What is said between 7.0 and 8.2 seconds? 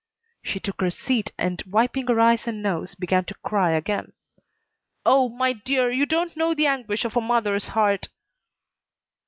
of a mother's heart!"